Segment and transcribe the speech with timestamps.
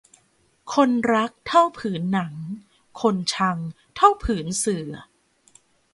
[0.73, 2.33] คนรักเท่าผืนหนัง
[3.01, 3.57] คนชัง
[3.95, 4.91] เท่าผืนเสื่อ